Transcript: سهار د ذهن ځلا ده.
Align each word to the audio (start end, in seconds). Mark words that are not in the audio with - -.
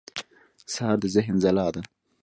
سهار 0.73 0.97
د 1.01 1.03
ذهن 1.15 1.35
ځلا 1.43 1.67
ده. 1.75 1.81